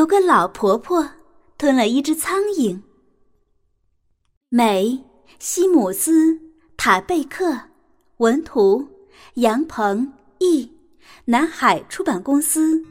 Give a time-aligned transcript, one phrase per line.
[0.00, 1.06] 有个老婆婆
[1.58, 2.80] 吞了一只苍蝇。
[4.48, 4.98] 美，
[5.38, 6.40] 西姆斯，
[6.74, 7.54] 塔贝克，
[8.16, 8.88] 文图，
[9.34, 10.72] 杨鹏译，
[11.26, 12.82] 南海出版公司。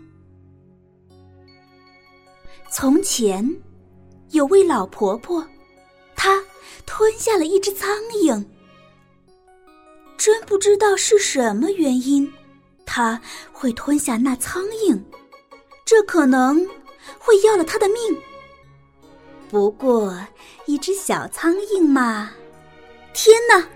[2.71, 3.43] 从前，
[4.29, 5.43] 有位老婆婆，
[6.15, 6.39] 她
[6.85, 7.89] 吞下了一只苍
[8.23, 8.45] 蝇。
[10.15, 12.31] 真不知道是什么原因，
[12.85, 13.19] 她
[13.51, 15.01] 会吞下那苍蝇。
[15.83, 16.63] 这可能。
[17.17, 18.21] 会要了他的命。
[19.49, 20.15] 不过，
[20.65, 22.31] 一只小苍蝇嘛，
[23.13, 23.67] 天哪！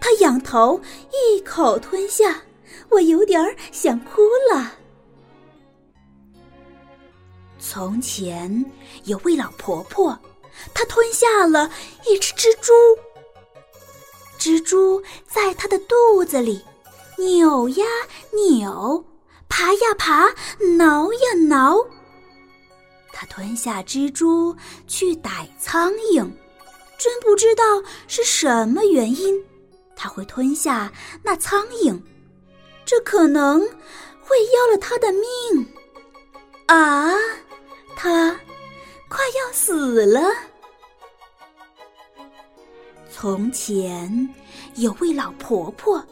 [0.00, 2.42] 他仰头一口吞下，
[2.88, 4.72] 我有点儿想哭了。
[7.58, 8.64] 从前
[9.04, 10.18] 有位老婆婆，
[10.74, 11.70] 她吞下了
[12.06, 12.72] 一只蜘蛛。
[14.38, 16.64] 蜘蛛在她的肚子里
[17.18, 17.84] 扭呀
[18.32, 19.04] 扭，
[19.48, 20.28] 爬呀爬，
[20.78, 21.76] 挠呀挠。
[23.22, 24.56] 他吞下蜘蛛
[24.88, 26.28] 去逮苍蝇，
[26.98, 27.62] 真不知道
[28.08, 29.40] 是什么原因，
[29.94, 31.96] 他会吞下那苍蝇，
[32.84, 33.60] 这可能
[34.20, 35.72] 会要了他的命。
[36.66, 37.12] 啊，
[37.94, 38.32] 他
[39.08, 40.20] 快要死了。
[43.08, 44.34] 从前
[44.74, 46.04] 有位老婆婆，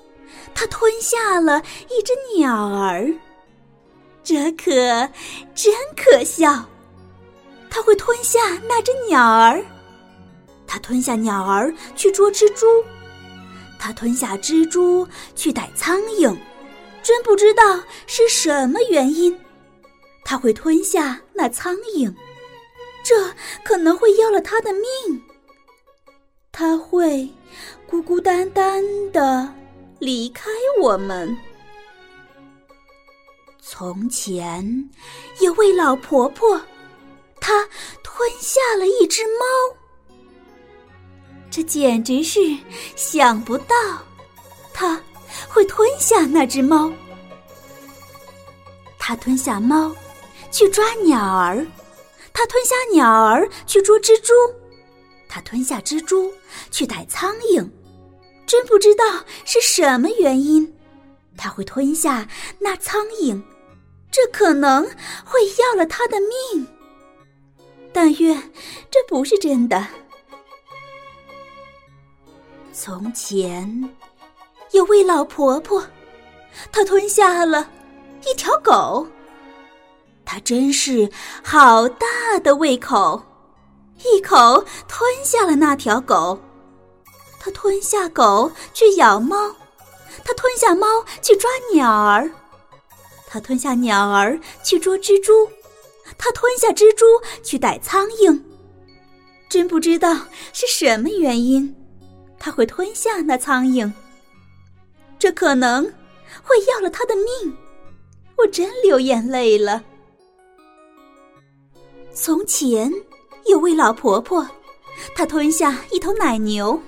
[0.54, 3.12] 她吞下了一只鸟儿，
[4.22, 4.70] 这可
[5.56, 6.64] 真可笑。
[7.70, 8.38] 他会吞下
[8.68, 9.64] 那只鸟儿，
[10.66, 12.66] 他吞下鸟儿去捉蜘蛛，
[13.78, 16.36] 他吞下蜘蛛去逮苍蝇，
[17.02, 19.38] 真不知道是什么原因，
[20.24, 22.12] 他会吞下那苍蝇，
[23.04, 23.32] 这
[23.62, 25.22] 可能会要了他的命。
[26.52, 27.30] 他会
[27.86, 29.50] 孤孤单单的
[30.00, 30.50] 离开
[30.82, 31.34] 我们。
[33.60, 34.90] 从前
[35.40, 36.60] 有位老婆婆。
[37.40, 37.66] 他
[38.02, 40.16] 吞下了一只猫，
[41.50, 42.38] 这简直是
[42.94, 43.74] 想不到，
[44.72, 45.00] 他
[45.48, 46.92] 会吞下那只猫。
[48.98, 49.94] 他吞下猫
[50.50, 51.66] 去抓鸟儿，
[52.32, 54.32] 他吞下鸟儿去捉蜘蛛，
[55.28, 56.32] 他吞下蜘蛛
[56.70, 57.68] 去逮苍蝇。
[58.46, 59.04] 真不知道
[59.44, 60.72] 是什么原因，
[61.36, 62.28] 他会吞下
[62.58, 63.40] 那苍蝇，
[64.10, 64.84] 这可能
[65.24, 66.66] 会要了他的命。
[67.92, 68.52] 但愿
[68.90, 69.86] 这不是真的。
[72.72, 73.94] 从前
[74.70, 75.84] 有位老婆婆，
[76.72, 77.68] 她吞下了
[78.26, 79.06] 一条狗，
[80.24, 81.10] 她真是
[81.42, 82.06] 好大
[82.42, 83.22] 的胃口，
[84.04, 86.38] 一口吞下了那条狗。
[87.38, 89.36] 她吞下狗去咬猫，
[90.24, 90.86] 她吞下猫
[91.20, 92.30] 去抓鸟儿，
[93.26, 95.50] 她吞下鸟儿去捉蜘蛛。
[96.22, 97.06] 他吞下蜘蛛
[97.42, 98.38] 去逮苍蝇，
[99.48, 100.14] 真不知道
[100.52, 101.74] 是什么原因，
[102.38, 103.90] 他会吞下那苍蝇。
[105.18, 105.82] 这可能
[106.42, 107.56] 会要了他的命，
[108.36, 109.82] 我真流眼泪了。
[112.12, 112.92] 从前
[113.46, 114.46] 有位老婆婆，
[115.14, 116.78] 她吞下一头奶牛，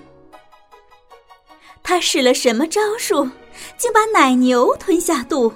[1.83, 3.27] 她使了什么招数，
[3.79, 5.51] 竟把奶牛吞下肚？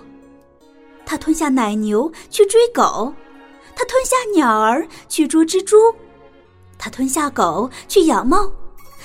[1.04, 3.12] 她吞下奶牛去追狗。
[3.76, 5.94] 他吞下鸟儿去捉蜘蛛，
[6.78, 8.50] 他吞下狗去咬猫，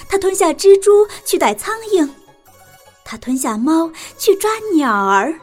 [0.10, 2.10] 他吞下蜘蛛去逮苍蝇，
[3.04, 5.38] 他吞下猫去抓鸟儿。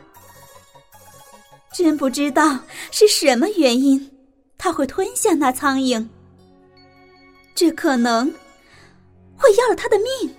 [1.73, 2.59] 真不知道
[2.91, 4.11] 是什么原因，
[4.57, 6.09] 他会吞下那苍蝇。
[7.55, 8.33] 这可能
[9.37, 10.35] 会要了他的命。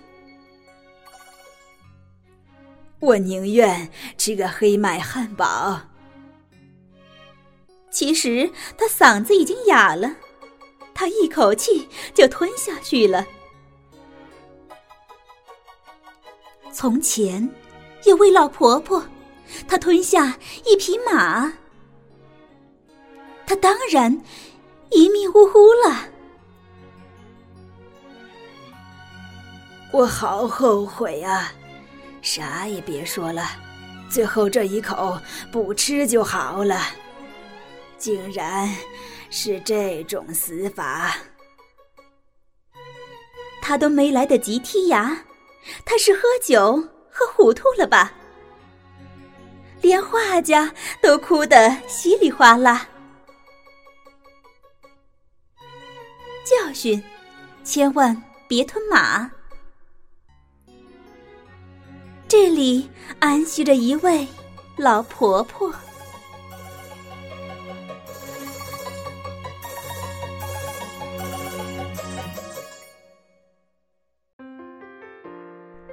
[3.00, 5.80] 我宁愿吃个黑麦汉堡。
[7.92, 10.16] 其实他嗓子已经哑了，
[10.94, 13.26] 他一口气就吞下去了。
[16.72, 17.50] 从前，
[18.06, 19.04] 有位老婆婆，
[19.68, 21.52] 她吞下一匹马，
[23.46, 24.22] 她当然
[24.92, 26.08] 一命呜呼了。
[29.92, 31.52] 我好后悔啊！
[32.22, 33.44] 啥也别说了，
[34.10, 35.20] 最后这一口
[35.52, 36.80] 不吃就好了。
[38.00, 38.74] 竟然
[39.30, 41.16] 是这种死法！
[43.62, 45.26] 他都没来得及剔牙，
[45.86, 46.76] 他是喝酒
[47.12, 48.12] 喝糊涂了吧？
[49.82, 52.88] 连画家都哭得稀里哗啦。
[56.44, 57.02] 教训：
[57.64, 59.30] 千万别吞马。
[62.28, 64.28] 这里安息着一位
[64.78, 65.72] 老婆婆。